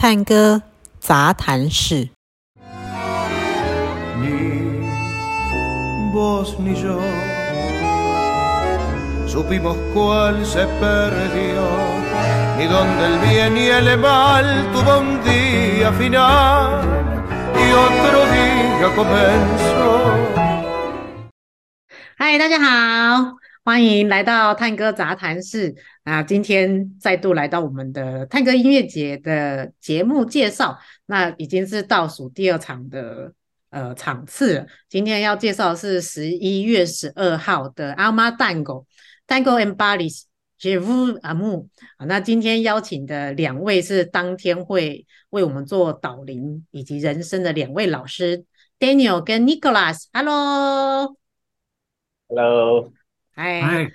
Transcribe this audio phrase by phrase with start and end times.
[0.00, 0.62] 探戈
[0.98, 2.08] 杂谈式
[4.16, 4.80] 你
[6.14, 6.96] boss 你说
[9.28, 11.68] sopi makol sepero rio
[12.56, 16.80] neon dalbi and niallemal to von di a fi nar
[17.52, 18.46] dios puro vi
[18.80, 20.16] recommend sol
[22.16, 25.74] 嗨大家好欢迎来到探戈杂谈室
[26.04, 26.22] 啊！
[26.22, 33.32] 今天再度来到我们的探戈音乐节的节目介绍，那已经是倒数第二场的
[33.68, 34.66] 呃场次了。
[34.88, 38.86] 今天要介绍是十一月十二号的阿妈 Tango
[39.26, 40.22] Tango and Bali's
[40.58, 42.06] j e v u Amu 啊。
[42.06, 48.44] 那今天邀请的两位是当天会为我们做导聆以及人生的两位老师
[48.78, 50.06] Daniel 跟 Nicholas。
[50.14, 51.14] Hello。
[52.28, 52.92] Hello，
[53.40, 53.60] Hi.
[53.62, 53.90] Hi.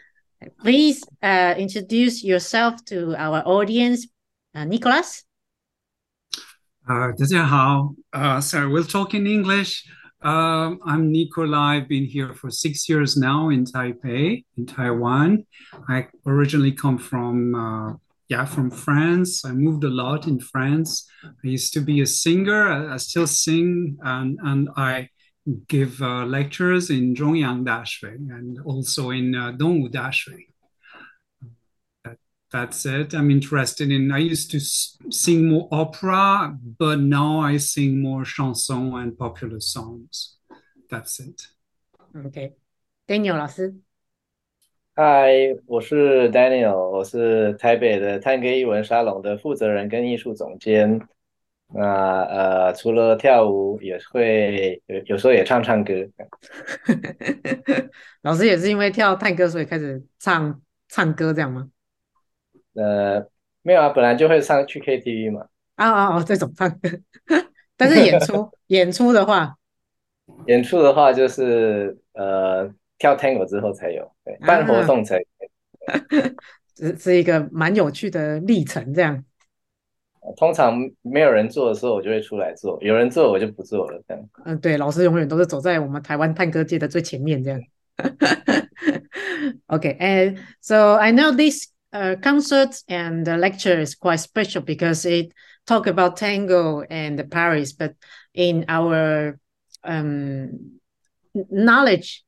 [0.63, 4.07] Please uh, introduce yourself to our audience,
[4.55, 5.21] uh, Nicolas.
[6.87, 7.93] Uh, 大家好.
[8.11, 9.85] Uh, sorry, we'll talk in English.
[10.23, 11.77] Um, I'm Nikolai.
[11.77, 15.45] I've been here for six years now in Taipei, in Taiwan.
[15.87, 17.93] I originally come from, uh,
[18.29, 19.45] yeah, from France.
[19.45, 21.07] I moved a lot in France.
[21.23, 22.67] I used to be a singer.
[22.67, 25.09] I, I still sing, and and I
[25.67, 30.47] give uh, lectures in Zhongyang Daxue and also in uh, Dongwu Daxue.
[32.03, 32.17] That,
[32.51, 33.13] that's it.
[33.13, 34.11] I'm interested in.
[34.11, 40.37] I used to sing more opera, but now I sing more chanson and popular songs.
[40.89, 41.47] That's it.
[42.15, 42.53] Okay,
[43.07, 43.75] Daniel 老师。
[44.95, 45.33] 嗨，
[45.65, 51.07] 我是 Daniel，我是台北的探戈艺文沙龙的负责人跟艺术总监。
[51.73, 55.93] 那呃，除了跳舞，也会有有时候也唱唱歌。
[58.21, 61.69] 老师也是因为跳探戈，所以开始唱唱歌这样吗？
[62.75, 63.27] 呃，
[63.61, 65.47] 没有啊，本来就会唱去 KTV 嘛。
[65.75, 66.89] 啊啊哦，这种唱歌。
[67.75, 69.55] 但是演出 演出的话，
[70.47, 75.25] 演出的话就是呃跳 Tango 之后才有，对，办活动才有。
[76.77, 79.23] 是是一个蛮有趣的历程，这样。
[80.36, 84.02] 通常没有人做的时候，我就会出来做；有人做，我就不做了。
[84.06, 84.28] 这样。
[84.44, 87.60] 嗯，对，老师永远都是走在我们台湾探戈界的最前面，这样。
[89.68, 95.32] okay, and so I know this uh, concert and the lecture is quite special because it
[95.66, 97.94] talk about tango and Paris, but
[98.32, 99.38] in our
[99.82, 100.80] um,
[101.50, 102.24] knowledge,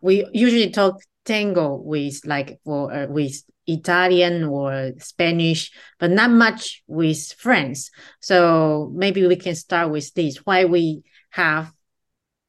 [0.00, 6.83] we usually talk tango with like for uh, with Italian or Spanish, but not much
[6.87, 7.89] with French.
[8.21, 10.37] So maybe we can start with this.
[10.37, 11.71] Why we have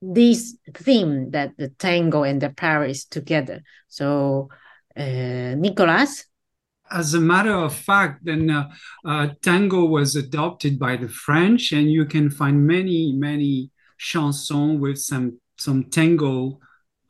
[0.03, 3.63] this theme that the tango and the Paris together.
[3.89, 4.49] So,
[4.97, 6.25] uh, Nicolas.
[6.91, 8.69] As a matter of fact, then uh,
[9.05, 14.99] uh, tango was adopted by the French, and you can find many, many chansons with
[14.99, 16.59] some some tango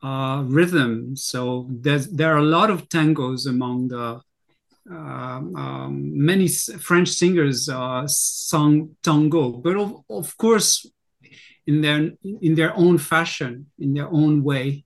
[0.01, 1.15] uh, rhythm.
[1.15, 4.21] So there's there are a lot of tangos among the
[4.89, 10.87] um, um, many French singers uh, sung tango, but of, of course
[11.67, 12.11] in their
[12.41, 14.83] in their own fashion, in their own way.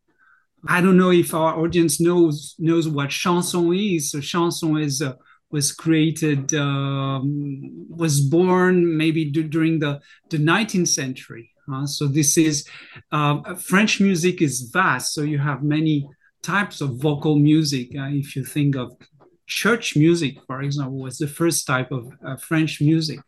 [0.67, 4.11] I don't know if our audience knows knows what chanson is.
[4.11, 5.13] So chanson is uh,
[5.51, 11.51] was created um, was born maybe d- during the the 19th century.
[11.71, 12.67] Uh, so this is
[13.11, 15.13] uh, French music is vast.
[15.13, 16.07] So you have many
[16.43, 17.89] types of vocal music.
[17.97, 18.95] Uh, if you think of
[19.47, 23.19] church music, for example, was the first type of uh, French music,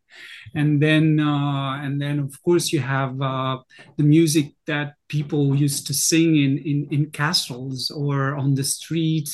[0.55, 3.57] and then uh, and then of course you have uh,
[3.97, 9.29] the music that people used to sing in in, in castles or on the street.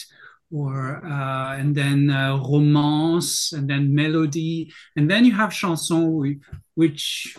[0.55, 6.41] Or uh, and then uh, romance, and then melody, and then you have chanson,
[6.75, 7.35] which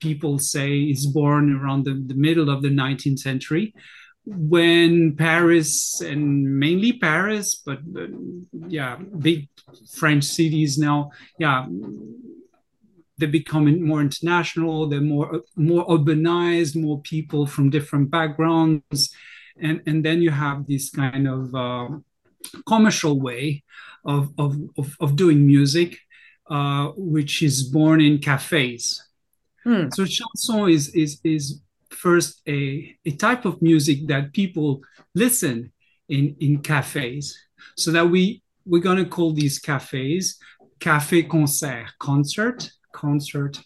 [0.00, 3.74] people say is born around the, the middle of the 19th century
[4.24, 8.06] when Paris and mainly Paris, but uh,
[8.68, 9.48] yeah, big
[9.94, 11.66] French cities now, yeah,
[13.18, 14.88] they're becoming more international.
[14.88, 19.14] They're more more urbanized, more people from different backgrounds,
[19.60, 21.88] and and then you have this kind of uh,
[22.66, 23.62] commercial way
[24.04, 25.98] of of of, of doing music,
[26.48, 29.02] uh, which is born in cafes.
[29.64, 29.88] Hmm.
[29.92, 31.60] So chanson is is is
[31.90, 34.80] first a, a type of music that people
[35.14, 35.72] listen
[36.08, 37.36] in in cafes.
[37.76, 40.38] So that we we're gonna call these cafes
[40.80, 43.60] cafe concert, concert, concert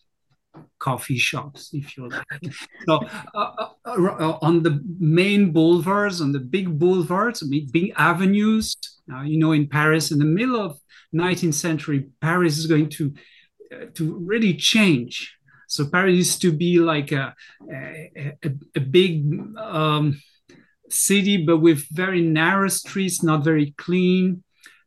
[0.78, 2.52] coffee shops, if you like.
[2.86, 3.00] so
[3.34, 8.76] uh, uh, uh, on the main boulevards, on the big boulevards, big, avenues,
[9.12, 10.78] uh, you know, in Paris, in the middle of
[11.14, 13.14] 19th century, Paris is going to
[13.94, 15.36] to really change.
[15.74, 17.34] So Paris used to be like a
[17.68, 18.32] a,
[18.76, 19.26] a, big
[19.58, 20.22] um,
[20.88, 24.44] city, but with very narrow streets, not very clean.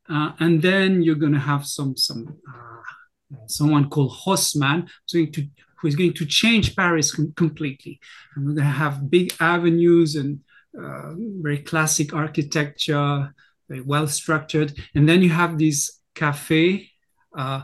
[0.10, 5.42] Uh, and then you're going to have some some uh, someone called Haussmann going to
[5.78, 8.00] who is going to change Paris com- completely.
[8.34, 10.40] And we're going to have big avenues and
[10.82, 11.12] uh,
[11.44, 13.34] very classic architecture,
[13.68, 14.72] very well structured.
[14.96, 16.92] And then you have these cafe
[17.38, 17.64] uh,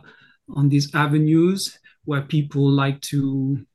[0.50, 3.66] on these avenues where people like to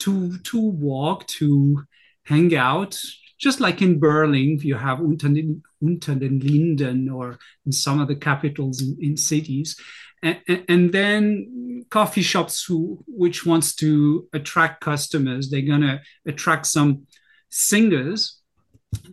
[0.00, 1.84] to to walk, to
[2.24, 3.00] hang out,
[3.38, 8.08] just like in Berlin, you have Unter den, Unter den Linden or in some of
[8.08, 9.76] the capitals in, in cities.
[10.22, 10.38] And,
[10.68, 17.06] and, then coffee shops who which wants to attract customers they're going to attract some
[17.50, 18.40] singers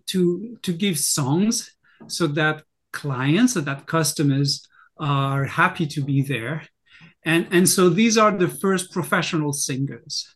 [0.08, 1.72] to to give songs
[2.08, 6.64] so that clients so that customers are happy to be there
[7.26, 10.36] and and so these are the first professional singers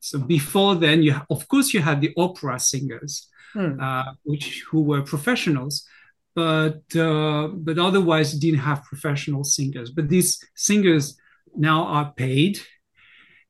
[0.00, 3.80] so before then, you of course you had the opera singers, hmm.
[3.80, 5.86] uh, which who were professionals,
[6.34, 9.90] but uh, but otherwise you didn't have professional singers.
[9.90, 11.16] But these singers
[11.56, 12.60] now are paid,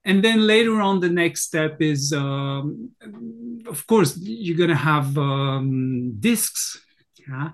[0.05, 2.91] and then later on the next step is, um,
[3.69, 6.81] of course, you're gonna have um, discs.
[7.29, 7.51] Yeah?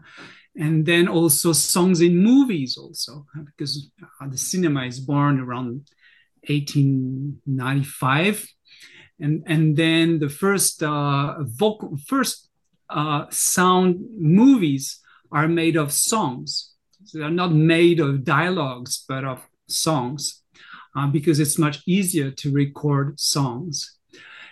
[0.56, 3.90] And then also songs in movies also because
[4.20, 5.88] uh, the cinema is born around
[6.48, 8.46] 1895
[9.20, 12.50] and and then the first uh, vocal first
[12.90, 15.00] uh, sound movies
[15.32, 16.72] are made of songs.
[17.04, 20.42] So they're not made of dialogues, but of songs,
[20.96, 23.98] uh, because it's much easier to record songs,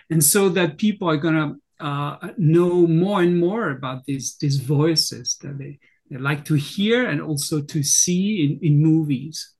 [0.09, 5.37] and so that people are gonna uh, know more and more about these these voices
[5.41, 5.79] that they,
[6.13, 9.53] they like to hear and also to see in, in movies.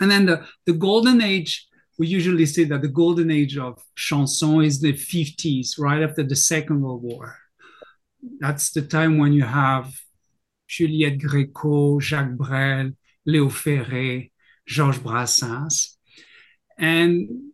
[0.00, 4.62] And then the, the golden age we usually say that the golden age of chanson
[4.62, 7.36] is the 50s, right after the Second World War.
[8.40, 9.92] That's the time when you have
[10.66, 12.92] Juliette Gréco, Jacques Brel,
[13.28, 14.32] Léo Ferré,
[14.66, 15.96] Georges Brassens.
[16.76, 17.52] And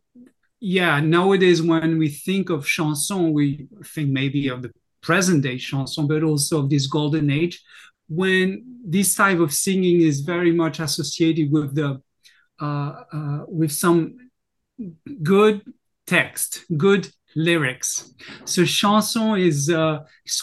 [0.59, 4.73] yeah, nowadays when we think of chanson, we think maybe of the
[5.03, 7.63] present day chanson, but also of this golden age
[8.11, 12.03] when this type of singing is very much associated with the
[12.61, 14.19] uh, uh, with some
[15.23, 15.63] good
[16.07, 18.13] text, good lyrics.
[18.45, 20.01] So chanson is, uh,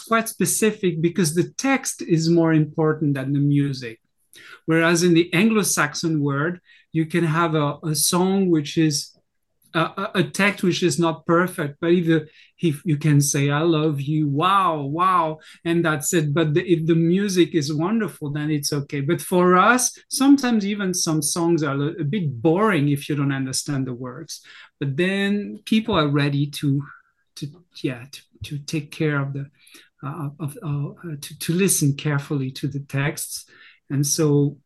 [0.08, 4.00] quite specific because the text is more important than the music.
[4.66, 6.60] Whereas in the Anglo-Saxon word,
[6.92, 9.17] you can have a, a song which is
[9.74, 12.28] a, a, text which is not perfect, but either
[12.60, 16.32] if you can say "I love you," wow, wow, and that's it.
[16.32, 19.00] But the, if the music is wonderful, then it's okay.
[19.00, 23.32] But for us, sometimes even some songs are a, a bit boring if you don't
[23.32, 24.40] understand the words.
[24.80, 26.82] But then people are ready to,
[27.36, 27.46] to
[27.82, 29.50] yeah, to, to take care of the,
[30.02, 33.44] uh, of uh, to to listen carefully to the texts,
[33.90, 34.58] and so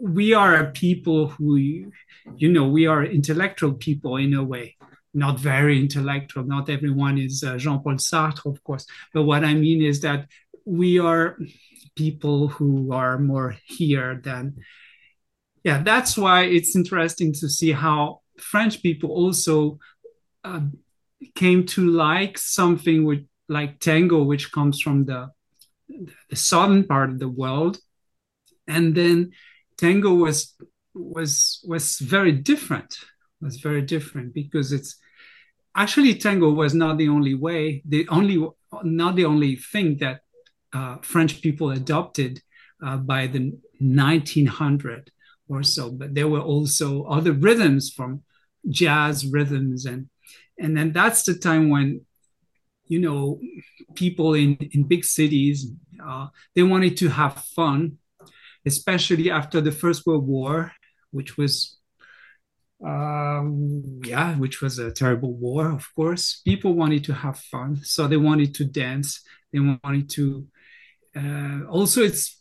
[0.00, 4.76] we are a people who, you know, we are intellectual people in a way,
[5.12, 6.44] not very intellectual.
[6.44, 8.86] Not everyone is uh, Jean Paul Sartre, of course.
[9.12, 10.28] But what I mean is that
[10.64, 11.36] we are
[11.96, 14.56] people who are more here than,
[15.64, 19.78] yeah, that's why it's interesting to see how French people also
[20.44, 20.60] uh,
[21.34, 25.30] came to like something with, like tango, which comes from the,
[26.30, 27.78] the southern part of the world.
[28.66, 29.32] And then
[29.80, 30.54] tango was
[30.94, 32.94] was was very different
[33.40, 34.96] was very different because it's
[35.74, 38.36] actually tango was not the only way the only
[38.82, 40.20] not the only thing that
[40.74, 42.42] uh, french people adopted
[42.84, 43.42] uh, by the
[43.78, 45.10] 1900
[45.48, 48.22] or so but there were also other rhythms from
[48.68, 50.08] jazz rhythms and
[50.58, 52.02] and then that's the time when
[52.86, 53.40] you know
[53.94, 55.72] people in in big cities
[56.04, 57.96] uh, they wanted to have fun
[58.66, 60.72] especially after the First World War,
[61.10, 61.78] which was
[62.84, 66.40] um, yeah, which was a terrible war, of course.
[66.46, 69.20] People wanted to have fun, so they wanted to dance.
[69.52, 70.46] They wanted to
[71.16, 72.40] uh, also it's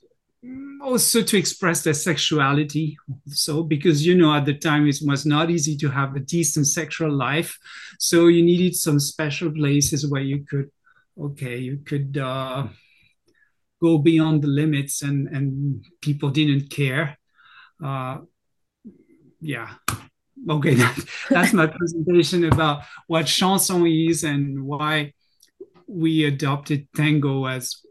[0.82, 2.98] also to express their sexuality.
[3.28, 6.68] So because you know at the time it was not easy to have a decent
[6.68, 7.58] sexual life,
[8.00, 10.70] so you needed some special places where you could
[11.20, 12.18] okay you could.
[12.18, 12.68] Uh,
[13.82, 17.18] go beyond the limits and and people didn't care
[17.84, 18.18] uh,
[19.42, 19.70] yeah
[20.50, 25.14] okay that, that's my presentation about what chanson is and why
[25.88, 27.82] we adopted tango as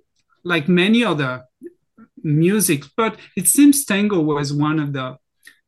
[0.44, 1.44] like many other
[2.22, 5.16] music but it seems tango was one of the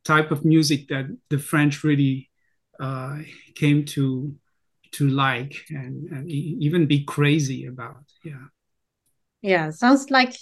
[0.05, 2.31] type of music that the French really
[2.79, 3.19] uh,
[3.55, 4.35] came to
[4.93, 8.05] to like and, and even be crazy about.
[8.25, 8.47] Yeah.
[9.43, 10.35] Yeah, sounds like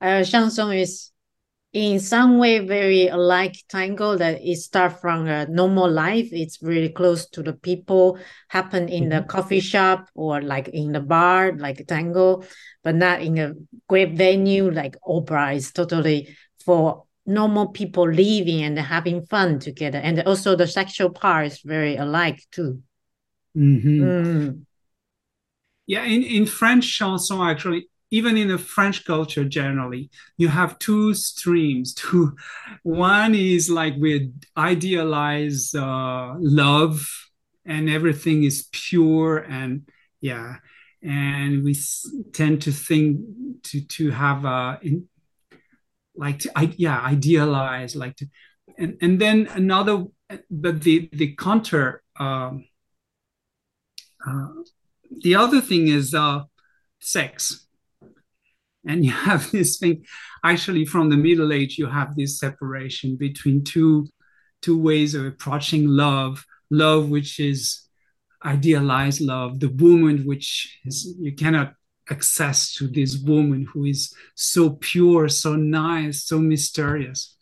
[0.00, 1.12] uh, chanson is
[1.76, 6.88] in some way very like tango that it start from a normal life it's really
[6.88, 9.26] close to the people happen in the mm-hmm.
[9.26, 12.42] coffee shop or like in the bar like tango
[12.82, 13.52] but not in a
[13.88, 20.22] great venue like opera is totally for normal people living and having fun together and
[20.22, 22.80] also the sexual part is very alike too
[23.54, 24.02] mm-hmm.
[24.02, 24.60] mm.
[25.86, 27.86] yeah in, in french chanson actually
[28.16, 30.08] even in the French culture generally,
[30.38, 31.92] you have two streams.
[32.02, 32.34] Two,
[32.82, 37.06] one is like we idealize uh, love,
[37.66, 39.88] and everything is pure and
[40.20, 40.56] yeah,
[41.02, 41.76] and we
[42.32, 43.20] tend to think
[43.64, 45.08] to to have a in,
[46.14, 48.26] like to, I, yeah idealize like to,
[48.78, 50.04] and and then another,
[50.50, 52.02] but the the counter.
[52.18, 52.64] Um,
[54.26, 54.48] uh,
[55.22, 56.40] the other thing is uh,
[56.98, 57.65] sex
[58.86, 60.04] and you have this thing.
[60.44, 64.06] Actually from the middle age you have this separation between two
[64.62, 66.44] two ways of approaching love.
[66.70, 67.86] Love which is
[68.44, 71.72] idealized love the woman which is you cannot
[72.10, 77.36] access to this woman who is so pure so nice so mysterious.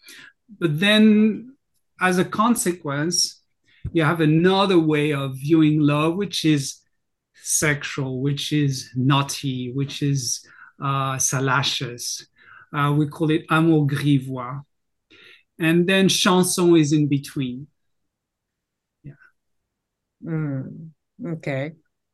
[0.58, 1.56] But then
[2.00, 3.42] as a consequence
[3.92, 6.80] you have another way of viewing love which is
[7.34, 10.46] sexual which is naughty which is
[10.80, 12.26] uh, salacious.
[12.72, 14.62] Uh, we call it amour grivois.
[15.58, 17.68] And then chanson is in between.
[19.02, 19.12] Yeah.
[20.24, 20.90] Mm,
[21.24, 21.72] okay.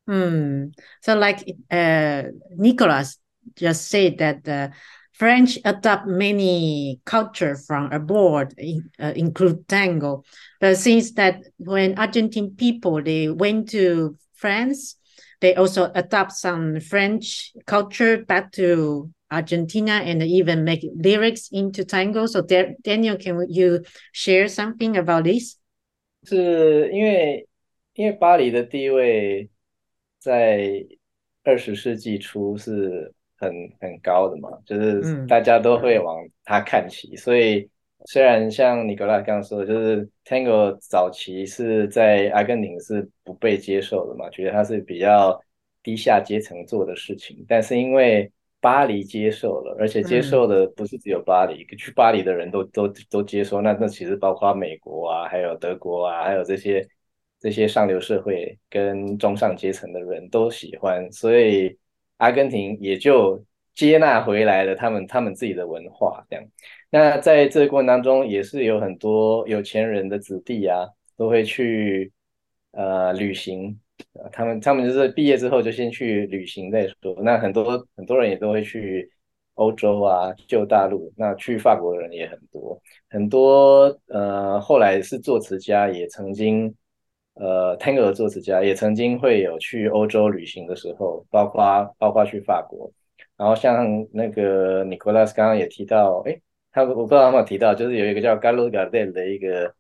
[0.09, 0.75] Mm.
[1.03, 2.25] So, like uh,
[2.57, 3.19] Nicolas
[3.57, 4.73] just said that the
[5.13, 8.55] French adopt many culture from abroad,
[8.99, 10.25] uh, include tango.
[10.61, 14.97] But since that when Argentine people they went to France,
[15.42, 22.26] they also adopt some French culture back to Argentina and even make lyrics into tango.
[22.26, 23.82] So Daniel, can you
[24.12, 25.58] share something about this?
[26.24, 27.48] 是因为
[27.94, 29.50] 因为巴黎的地位
[30.20, 30.86] 在
[31.44, 37.70] 二十世纪初是很很高的嘛，就是大家都会往它看齐，所以
[38.07, 45.41] 虽然像尼格拉刚刚说的，就是 Tango 早期是在阿根廷是不被接受的嘛，觉得它是比较
[45.83, 47.45] 低下阶层做的事情。
[47.49, 48.31] 但是因为
[48.61, 53.61] 巴黎接受了，而且接受的不是只有巴黎，去巴黎的人都都都接受。
[53.61, 56.87] 那那其实包括美国啊，还有德国啊，还有这些
[57.39, 61.75] 这些上流社会跟中上阶层的人都喜欢，所以
[62.19, 63.43] 阿根廷也就
[63.81, 66.45] 接纳回来了他们他们自己的文化这样。
[66.91, 72.13] 那在这个过程当中，也是有很多有钱人的子弟啊，都会去
[72.73, 73.81] 呃旅行，
[74.31, 77.17] 他们他们就是毕业之后就先去旅行再说。
[77.23, 79.11] 那很多很多人也都会去
[79.55, 81.11] 欧洲啊，旧大陆。
[81.17, 86.75] 那去法国的人也很多，很多呃后来是作词家，也曾经
[87.33, 92.93] 呃 Tango 作词家也曾经会有去欧洲旅行的时候，包括包括去法国。
[93.41, 96.39] 然后像那个 Nicolas 刚刚也提到，哎。
[96.73, 99.75] 他我不知道有没有提到，就是有一个叫 Carlos Gardel 的一个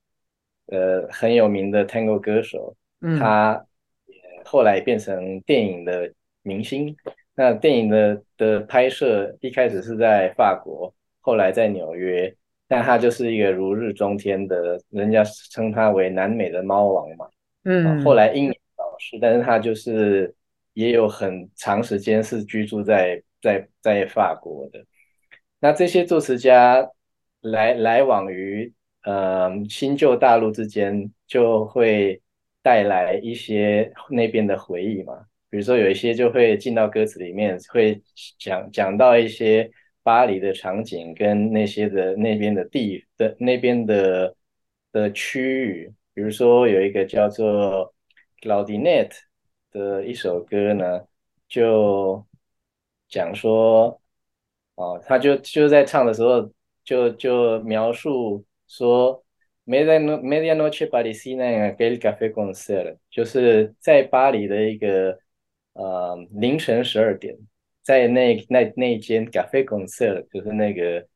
[0.66, 2.74] 呃很有名的 Tango 歌手，
[3.16, 3.64] 他
[4.44, 6.12] 后来变成电影的
[6.42, 6.96] 明星。
[7.36, 12.34] 那电影的的拍摄一开始是在法国，后来在纽约，
[12.66, 17.28] 但他就是一个如日中天的，人家称他为南美的猫王嘛。
[17.62, 20.34] 嗯，后来英年早逝，但是他就是
[20.72, 24.84] 也有很长时间是居住在在在法国的。
[25.58, 26.88] 那这些作词家
[27.40, 32.20] 来来往于呃新旧大陆之间，就会
[32.62, 35.26] 带来一些那边的回忆嘛。
[35.50, 38.00] 比如说有一些就会进到歌词里面，会
[38.38, 39.70] 讲讲到一些
[40.02, 44.34] 巴黎的场景跟那些的那边的地的那边的
[44.92, 45.92] 的区域。
[46.14, 47.92] 比如说有一个叫做
[48.40, 49.10] Claudinet
[49.72, 51.00] 的一首歌呢，
[51.48, 52.24] 就
[53.10, 54.00] 讲说。
[54.76, 56.50] 哦，他就就在唱的时候，
[56.82, 59.22] 就就描述说
[59.66, 65.18] ，mediano medianoche parisina en aquel café con ser，就是在巴黎的一个
[65.74, 67.36] 呃凌晨十二点，
[67.82, 71.06] 在那那那间 café con ser，就是那个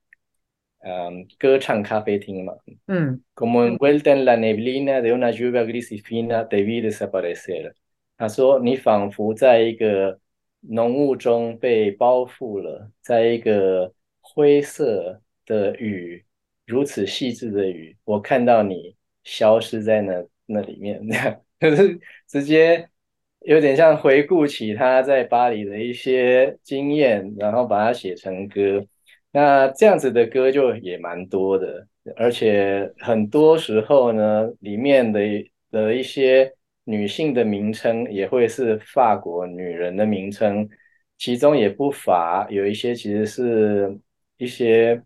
[0.81, 2.53] 嗯歌唱咖啡厅嘛。
[2.87, 3.23] 嗯。
[3.35, 7.73] Como envuelta en la neblina de una lluvia gris y fina, te vi desaparecer。
[8.19, 10.21] 他说，你仿佛在一个
[10.69, 16.25] 浓雾中被包覆了，在一个灰色的雨
[16.67, 22.89] 如此细致的雨，我看到你消失在那那里面，这样就是直接
[23.41, 28.87] 有点像回顾起他在巴黎的一些经验，然后把它写成歌。
[29.31, 35.21] 那这样子的歌就也蛮多的，而且很多时候呢，里面的
[35.71, 36.53] 的一些
[36.85, 40.69] 女性的名称也会是法国女人的名称，
[41.19, 43.99] 其中也不乏有一些其实是
[44.37, 45.03] 一些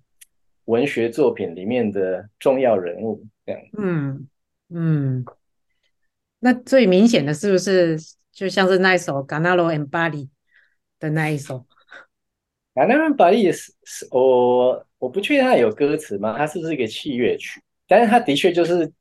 [0.64, 3.25] 文学作品里面的重要人物。
[3.47, 4.28] 这样，嗯
[4.70, 5.25] 嗯，
[6.40, 7.97] 那最明显的是不是
[8.32, 10.25] 就像是那一首《Ganalo and Bali》
[10.99, 11.66] 的那一首？
[12.75, 16.37] 啊，那份巴黎是是，我我不确定它有歌词吗？
[16.37, 17.61] 它是不是一个器乐曲？
[17.87, 18.92] 但是它的确就是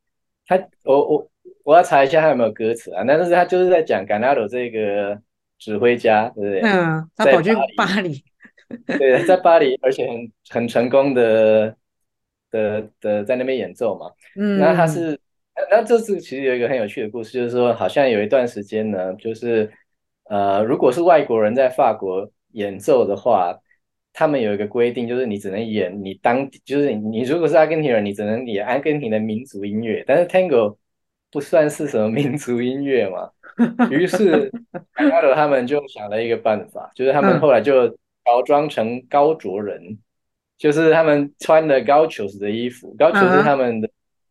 [0.46, 1.30] 它，我我
[1.68, 3.04] 我要查一下他有没有歌词啊。
[3.06, 5.20] 但是他就是在讲 Ganado 这个
[5.58, 6.60] 指挥家，对不对？
[6.62, 8.24] 嗯，他跑去巴黎，
[8.98, 11.76] 对，在巴黎，而且很很成功的
[12.50, 14.10] 的的在那边演奏嘛。
[14.36, 15.20] 嗯，那他是，
[15.70, 19.70] 那这次其实有一个很有趣的故事，就是说，好像有一段时间呢，就是
[20.24, 23.58] 呃，如果是外国人在法国演奏的话。
[24.14, 30.02] 他们有一个规定，就是你只能演你当，就是你如果是阿根廷人，你只能演阿根廷的民族音乐。
[30.08, 30.76] 但是 Tango
[31.30, 33.30] 不算是什么民族音乐嘛，
[33.90, 34.50] 于是
[35.34, 37.88] 他们就想了一个办法，就是他们后来就
[38.24, 39.98] 包装成高卓人，
[40.56, 43.88] 就是他们穿的高球子的衣服，高球是他们的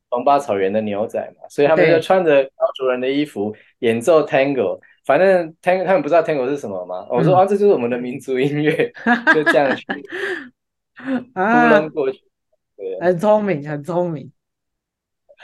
[0.10, 4.80] 黄巴草原的牛仔嘛，所以他们就穿着高卓人的衣服演奏 Tango。
[5.06, 7.08] 反正 Tango 他们不知道 Tango 是什么吗？
[7.10, 8.92] 我说啊，这就是我们的民族音乐，
[9.34, 9.86] 就这样去
[11.34, 12.20] 糊弄过去。
[12.76, 14.30] 对，很聪明，很聪明，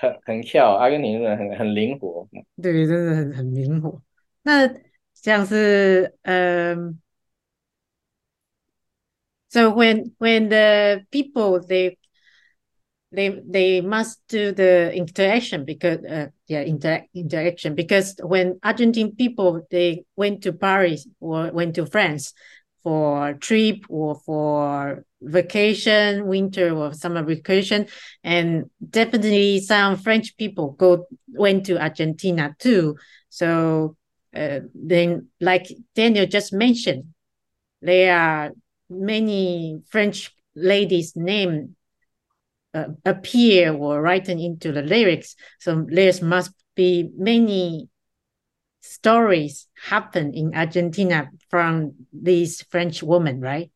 [0.03, 2.29] 很很跳，阿根廷人很很灵活。
[2.63, 4.01] 对，真的很很灵活。
[4.43, 4.69] 那
[5.15, 7.01] 像是嗯，
[9.49, 11.97] so when when the people they
[13.11, 19.67] they they must do the interaction because uh, yeah inter- interaction because when Argentine people
[19.71, 22.33] they went to Paris or went to France
[22.84, 27.88] for trip or for vacation winter or summer vacation
[28.24, 32.96] and definitely some French people go went to Argentina too
[33.30, 33.96] so
[34.36, 37.06] uh, then like Daniel just mentioned
[37.82, 38.52] there are
[38.90, 41.76] many French ladies name
[42.74, 45.36] uh, appear or written into the lyrics.
[45.60, 47.90] So there must be many
[48.84, 53.72] stories happen in Argentina from these French women, right?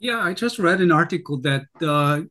[0.00, 2.22] Yeah, I just read an article that uh,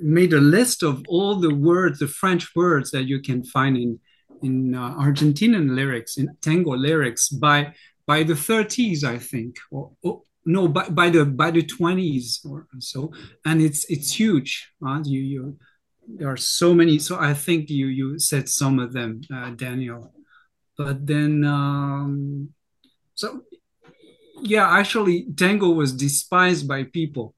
[0.00, 4.00] made a list of all the words, the French words that you can find in
[4.42, 7.74] in uh, Argentinian lyrics, in tango lyrics by
[8.06, 12.66] by the 30s, I think, or, or no by, by the by the 20s or
[12.80, 13.12] so.
[13.44, 15.58] And it's it's huge uh, you you
[16.08, 16.98] there are so many.
[16.98, 20.12] So i think you you said some of them uh, daniel
[20.76, 22.48] but then um
[23.14, 23.42] so
[24.42, 27.34] yeah actually tango was despised by people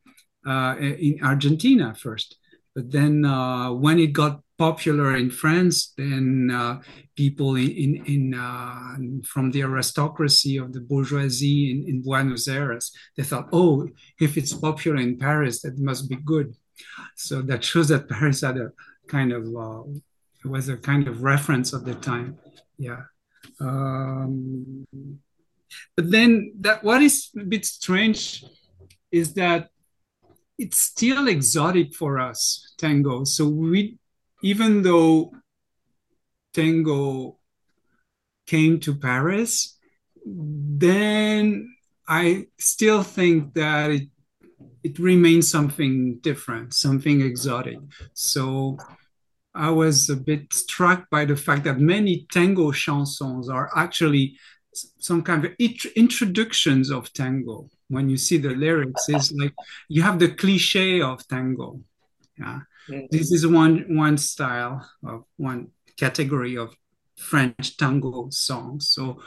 [0.46, 2.36] uh, in argentina first
[2.74, 6.80] but then uh, when it got popular in France then uh,
[7.16, 12.92] people in in, in uh, from the aristocracy of the bourgeoisie in, in Buenos Aires.
[13.16, 13.88] They thought, oh,
[14.20, 16.54] if it's popular in Paris, that must be good.
[17.16, 18.70] So that shows that Paris had a
[19.08, 19.82] kind of uh,
[20.44, 22.38] was a kind of reference of the time.
[22.78, 23.02] Yeah.
[23.60, 24.86] Um,
[25.96, 28.44] but then that what is a bit strange
[29.10, 29.68] is that
[30.58, 33.98] it's still exotic for us tango so we
[34.42, 35.32] even though
[36.52, 37.36] tango
[38.46, 39.78] came to Paris,
[40.24, 41.74] then
[42.06, 44.08] I still think that it
[44.82, 47.78] it remains something different, something exotic.
[48.12, 48.76] So
[49.54, 54.36] I was a bit struck by the fact that many tango chansons are actually
[54.98, 55.52] some kind of
[55.94, 57.70] introductions of tango.
[57.88, 59.54] When you see the lyrics, it's like
[59.88, 61.80] you have the cliche of tango.
[62.38, 62.60] Yeah.
[62.90, 63.06] Mm-hmm.
[63.10, 66.74] This is one one style of one category of
[67.16, 68.88] French tango songs.
[68.88, 69.22] So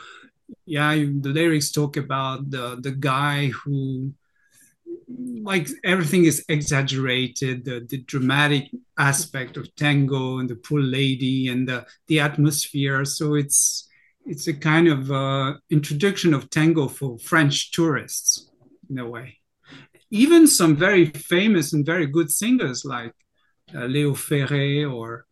[0.65, 4.13] yeah, the lyrics talk about the the guy who
[5.43, 11.67] like everything is exaggerated the, the dramatic aspect of tango and the poor lady and
[11.67, 13.87] the, the atmosphere so it's
[14.25, 18.49] it's a kind of uh, introduction of tango for french tourists
[18.89, 19.37] in a way
[20.11, 23.13] even some very famous and very good singers like
[23.75, 25.25] uh, Leo Ferré or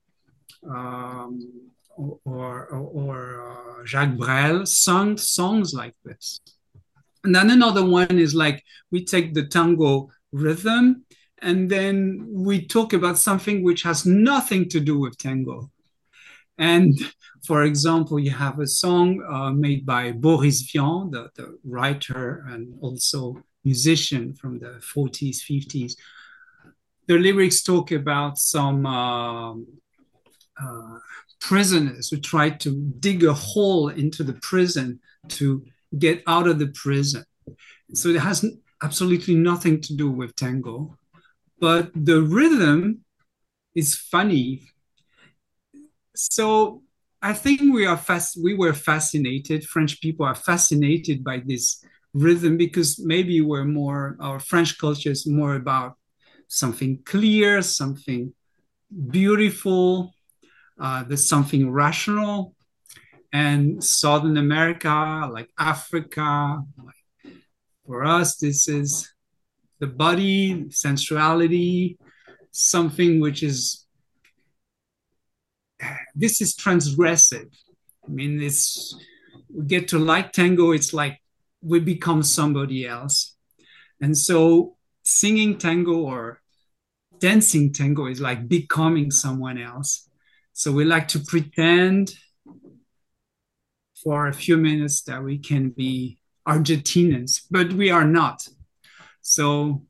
[0.70, 6.40] um, or, or, or uh, Jacques Brel sung songs like this.
[7.26, 11.06] And then another one is like we take the tango rhythm
[11.42, 15.72] and then we talk about something which has nothing to do with tango.
[16.58, 16.98] And
[17.46, 22.74] for example, you have a song uh, made by Boris Vian, the, the, writer and
[22.82, 25.94] also musician from the 40s, 50s.
[27.08, 31.00] The lyrics talk about some uh, uh,
[31.42, 35.66] prisoners who tried to dig a hole into the prison to
[35.98, 37.24] get out of the prison.
[37.94, 38.46] So it has
[38.84, 40.98] absolutely nothing to do with tango.
[41.60, 43.06] But the rhythm
[43.76, 44.62] is funny
[46.16, 46.82] so
[47.22, 48.38] I think we are fast.
[48.42, 49.66] We were fascinated.
[49.66, 54.18] French people are fascinated by this rhythm because maybe we're more.
[54.20, 55.98] Our French culture is more about
[56.48, 58.34] something clear, something
[59.10, 60.14] beautiful.
[60.80, 62.54] Uh, there's something rational,
[63.36, 67.34] and Southern America, like Africa, like
[67.86, 69.14] for us, this is
[69.82, 71.98] the body, sensuality,
[72.52, 73.86] something which is
[76.16, 77.50] this is transgressive.
[78.08, 78.96] I mean, it's
[79.54, 81.22] we get to like tango, it's like
[81.62, 83.36] we become somebody else.
[84.00, 86.42] And so singing tango or
[87.20, 90.10] dancing tango is like becoming someone else.
[90.54, 92.16] So we like to pretend
[94.06, 98.48] for a few minutes that we can be Argentinians, but we are not.
[99.22, 99.82] So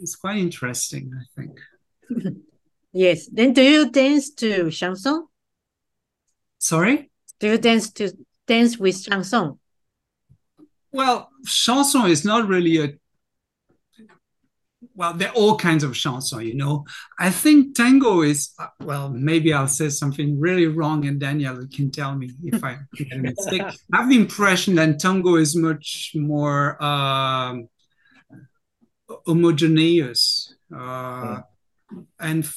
[0.00, 1.60] it's quite interesting, I think.
[2.94, 3.26] Yes.
[3.26, 5.26] Then do you dance to chanson?
[6.58, 7.10] Sorry?
[7.40, 8.12] Do you dance to
[8.46, 9.58] dance with chanson?
[10.92, 12.92] Well, chanson is not really a
[14.94, 16.84] well, there are all kinds of chansons, you know.
[17.18, 22.14] I think tango is well, maybe I'll say something really wrong, and Daniel can tell
[22.14, 23.62] me if I make a mistake.
[23.92, 27.68] I have the impression that tango is much more um,
[29.26, 31.40] homogeneous, uh,
[32.20, 32.48] and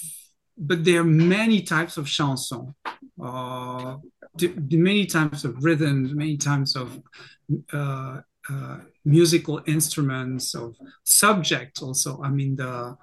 [0.58, 2.74] but there are many types of chansons,
[3.22, 3.98] uh,
[4.72, 7.02] many types of rhythms, many types of
[7.72, 11.82] uh, uh, musical instruments, of subjects.
[11.82, 12.98] Also, I mean the,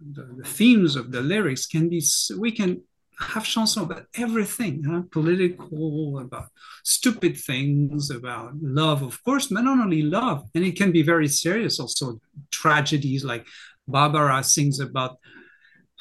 [0.00, 2.02] the, the themes of the lyrics can be.
[2.38, 2.82] We can
[3.18, 5.02] have chansons about everything, huh?
[5.10, 6.48] political, about
[6.84, 11.28] stupid things, about love, of course, but not only love, and it can be very
[11.28, 11.78] serious.
[11.78, 13.46] Also, tragedies like
[13.86, 15.18] Barbara sings about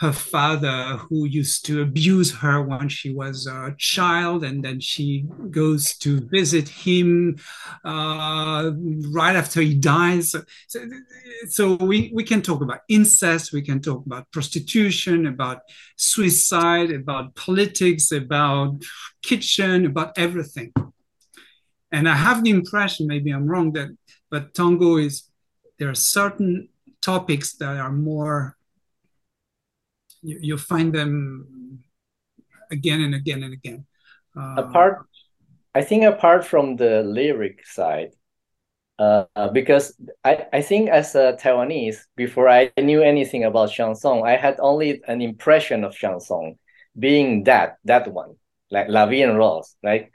[0.04, 5.26] her father who used to abuse her when she was a child and then she
[5.50, 7.38] goes to visit him
[7.86, 8.72] uh,
[9.20, 10.32] right after he dies.
[10.32, 10.42] So,
[11.48, 15.60] so, we, we can talk about incest we can talk about prostitution about
[15.96, 18.84] suicide about politics about
[19.22, 20.74] kitchen about everything.
[21.96, 23.90] And i have the impression maybe i'm wrong that
[24.32, 25.16] but tango is
[25.78, 26.70] there are certain
[27.02, 28.58] topics that are more
[30.24, 31.84] you, you find them
[32.72, 33.86] again and again and again.
[34.36, 35.06] Uh, apart,
[35.76, 38.12] I think apart from the lyric side,
[39.00, 44.38] uh, because I, I think as a Taiwanese, before I knew anything about chanson, I
[44.38, 46.58] had only an impression of chanson
[46.98, 48.36] being that that one,
[48.70, 50.12] like La Vie en Rose, right?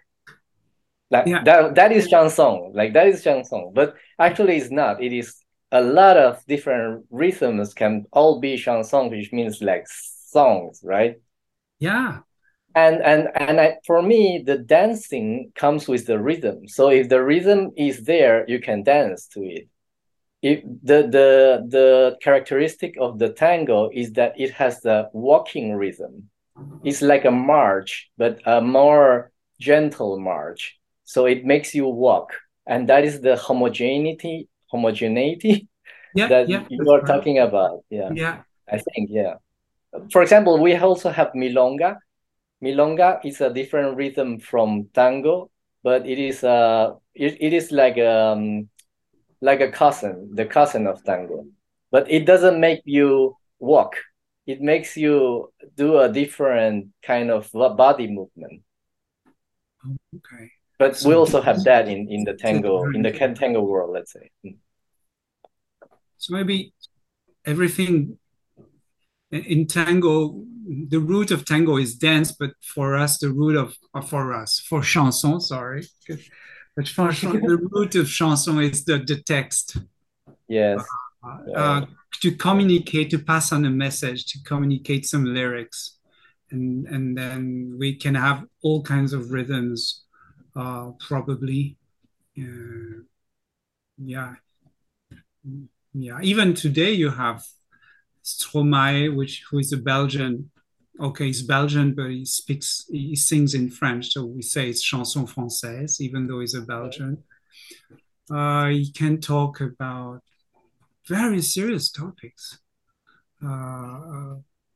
[1.10, 1.42] Like yeah.
[1.44, 5.02] that that is chanson, like that is chanson, but actually it's not.
[5.02, 5.34] It is
[5.70, 11.16] a lot of different rhythms can all be chanson, which means like songs, right?
[11.78, 12.20] Yeah.
[12.74, 16.68] And and and I, for me, the dancing comes with the rhythm.
[16.68, 19.68] So if the rhythm is there, you can dance to it.
[20.42, 26.30] If the the the characteristic of the tango is that it has the walking rhythm.
[26.84, 30.78] It's like a march, but a more gentle march.
[31.04, 32.34] So it makes you walk,
[32.66, 35.68] and that is the homogeneity homogeneity
[36.14, 37.06] yeah, that yeah, you are right.
[37.06, 37.84] talking about.
[37.90, 38.10] Yeah.
[38.12, 38.42] Yeah.
[38.70, 39.34] I think, yeah.
[40.12, 41.98] For example, we also have milonga.
[42.62, 45.50] Milonga is a different rhythm from tango,
[45.82, 48.68] but it is uh it, it is like um
[49.40, 51.46] like a cousin, the cousin of tango.
[51.90, 53.96] But it doesn't make you walk.
[54.46, 58.62] It makes you do a different kind of body movement.
[60.16, 64.12] Okay but we also have that in in the tango in the tango world let's
[64.12, 64.56] say hmm.
[66.16, 66.72] so maybe
[67.44, 68.18] everything
[69.30, 70.42] in tango
[70.88, 74.60] the root of tango is dance but for us the root of uh, for us
[74.68, 75.84] for chanson sorry
[76.76, 79.76] but chanson, the root of chanson is the, the text
[80.48, 80.82] yes
[81.24, 81.54] uh, yeah.
[81.60, 81.86] uh,
[82.20, 85.98] to communicate to pass on a message to communicate some lyrics
[86.50, 90.04] and and then we can have all kinds of rhythms
[90.58, 91.76] uh, probably.
[92.38, 93.02] Uh,
[93.96, 94.34] yeah,
[95.94, 96.18] yeah.
[96.22, 97.44] Even today, you have
[98.24, 100.50] Stromae, which who is a Belgian.
[101.00, 105.26] Okay, he's Belgian, but he speaks, he sings in French, so we say it's chanson
[105.26, 107.22] française, even though he's a Belgian.
[108.28, 110.20] Uh, he can talk about
[111.06, 112.58] very serious topics,
[113.46, 114.34] uh,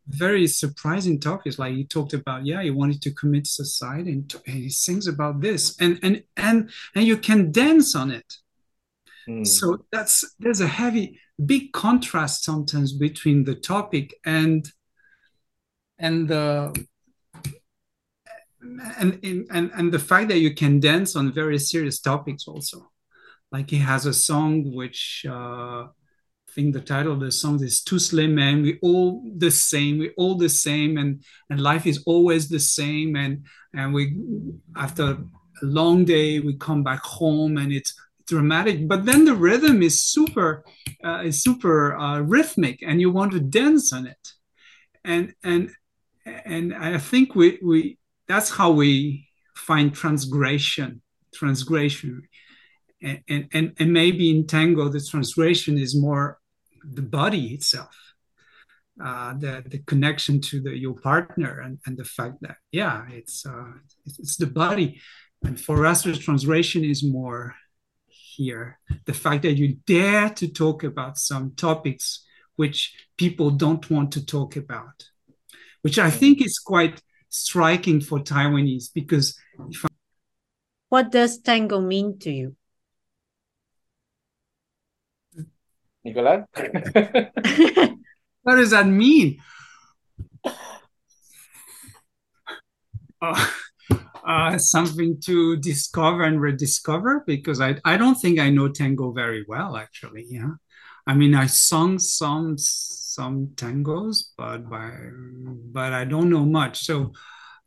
[0.08, 1.58] very surprising topics.
[1.58, 5.40] Like he talked about, yeah, he wanted to commit suicide, and, and he sings about
[5.40, 8.34] this, and and and and you can dance on it.
[9.28, 9.46] Mm.
[9.46, 14.68] So that's there's a heavy, big contrast sometimes between the topic and
[15.98, 16.86] and the
[18.98, 19.18] and,
[19.50, 22.92] and and the fact that you can dance on very serious topics also
[23.52, 25.86] like he has a song which uh,
[26.54, 28.62] think the title of the song is "Tous les mêmes.
[28.62, 29.98] We all the same.
[29.98, 33.16] We all the same, and and life is always the same.
[33.16, 34.16] And and we
[34.76, 35.04] after
[35.62, 37.94] a long day we come back home and it's
[38.26, 38.88] dramatic.
[38.88, 40.64] But then the rhythm is super
[41.04, 44.32] uh, is super uh, rhythmic, and you want to dance on it.
[45.04, 45.70] And and
[46.24, 51.02] and I think we we that's how we find transgression
[51.34, 52.22] transgression
[53.02, 56.38] and, and, and maybe in tango the transgression is more
[56.84, 57.96] the body itself
[59.02, 63.46] uh, the the connection to the your partner and, and the fact that yeah it's
[63.46, 63.72] uh,
[64.04, 65.00] it's, the body.
[65.42, 67.56] And for us the transgression is more
[68.06, 68.78] here.
[69.06, 72.24] The fact that you dare to talk about some topics
[72.56, 75.08] which people don't want to talk about
[75.82, 79.38] which i think is quite striking for taiwanese because
[80.88, 82.56] what does tango mean to you
[86.04, 86.44] Nicolas?
[88.42, 89.38] what does that mean?
[93.20, 93.46] Uh,
[94.24, 99.44] uh, something to discover and rediscover because I, I don't think I know tango very
[99.46, 100.26] well actually.
[100.28, 100.52] Yeah,
[101.06, 104.90] I mean I sung some some tangos, but by,
[105.72, 106.84] but I don't know much.
[106.84, 107.12] So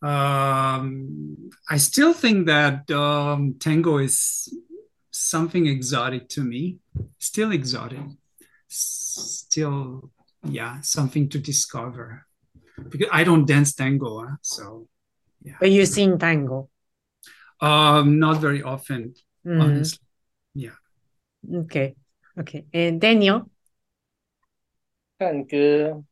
[0.01, 4.53] um, I still think that um, tango is
[5.11, 6.79] something exotic to me,
[7.19, 8.01] still exotic
[8.74, 10.10] still
[10.44, 12.26] yeah something to discover
[12.88, 14.36] because i don't dance tango huh?
[14.42, 14.86] so
[15.42, 16.68] yeah but you sing tango
[17.60, 19.60] um not very often mm.
[19.60, 20.06] honestly
[20.54, 20.78] yeah
[21.54, 21.94] okay
[22.38, 23.46] okay and daniel
[25.18, 26.02] 唱歌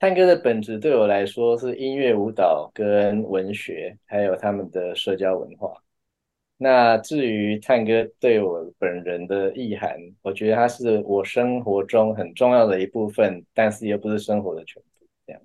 [0.00, 5.74] 唱歌的本质对我来说是音乐舞蹈跟文学还有他们的社交文化
[6.63, 15.05] 那至于探戈对我本人的意涵，我觉得它是我生活中很重要的一部分，但是又不是生活的全部。
[15.27, 15.41] 这样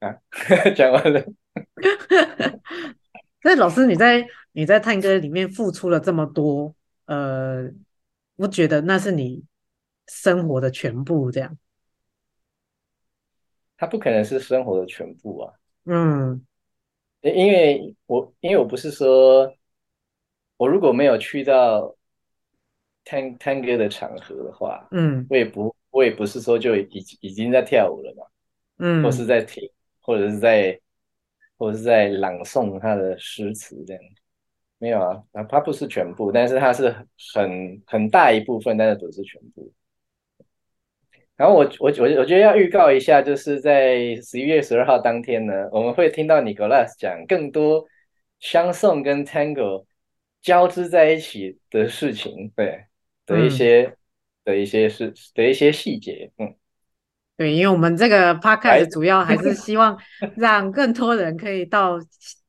[0.00, 0.16] 啊，
[0.74, 1.22] 讲完了。
[3.44, 6.74] 那老师，你在你在探戈里面付出了这么多，
[7.04, 7.70] 呃，
[8.36, 9.44] 我觉得那是你
[10.06, 11.30] 生活的全部。
[11.30, 11.58] 这样，
[13.76, 15.59] 它不可能是生活的全部啊。
[15.92, 16.46] 嗯，
[17.22, 19.52] 因为我因为我不是说，
[20.56, 21.96] 我如果没有去到
[23.04, 28.24] 探探戈的场合的话，嗯，我也不我也不是说就已已经在跳舞了嘛，
[28.78, 29.68] 嗯，或是在听，
[30.00, 30.80] 或者是在
[31.58, 34.02] 或者是在朗诵他的诗词这样，
[34.78, 36.94] 没有啊，他不是全部，但是他是
[37.34, 39.72] 很很大一部分，但是不是全部。
[41.40, 47.86] 然后我我我我觉得要预告一下，就是在十一月十二号当天呢，我们会听到 Nicolas 讲更多
[48.40, 49.86] 相送跟 Tango
[50.42, 52.84] 交织在一起的事情，对
[53.24, 53.96] 的一些
[54.44, 56.54] 的一些事的一些细节，嗯，
[57.38, 59.98] 对，因为我们这个 Podcast 主要还是希望
[60.36, 61.98] 让更多人可以到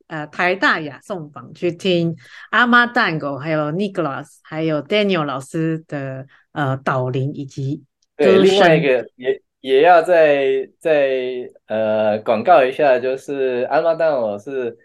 [0.08, 2.14] 呃台大雅颂坊去听
[2.50, 7.86] 阿妈 Tango，还有 Nicolas，还有 Daniel 老师的呃导聆以及。
[8.24, 14.76] 对，另外一个也也要再再呃广告一下，就是阿玛当我是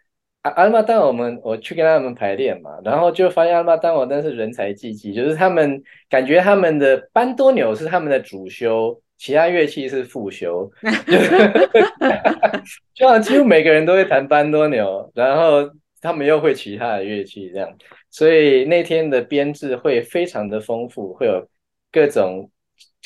[0.43, 10.71] 阿阿玛当，我们我去跟他们排练嘛，然后就发现阿玛当我真是人才济济，就是他们感觉他们的班多纽是他们的主修，其他乐器是副修，
[12.95, 15.71] 就像几乎每个人都会弹班多纽，然后
[16.03, 17.77] 他们又会其他的乐器这样，
[18.11, 21.49] 所以那天的编制会非常的丰富，会有
[21.91, 22.51] 各种。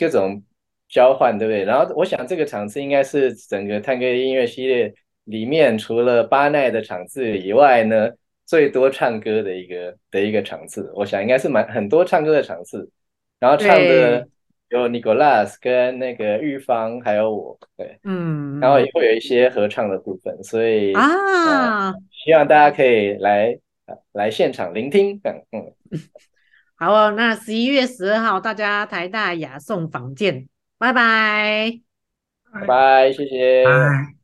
[0.01, 0.43] 各种
[0.89, 1.63] 交换，对不对？
[1.65, 4.93] 然后我想这个场次应该是整个探戈音乐系列
[5.25, 8.11] 里面，除了巴奈的场次以外呢，
[8.47, 10.91] 最多唱歌的一个的一个场次。
[10.97, 12.91] 我想应该是蛮很多唱歌的场次。
[13.39, 14.27] 然后唱的
[14.69, 23.59] 有 Nicolas 跟那个玉芳，还有我，对，嗯，然后也会有一些合唱的部分，所以啊，希望大家可以来
[24.13, 25.21] 来现场聆听，
[25.53, 25.73] 嗯。
[26.81, 31.79] 好哦，那十一月十二号大家台大雅颂坊见，拜拜。
[32.51, 33.65] 拜拜，谢谢。
[33.67, 34.20] 拜。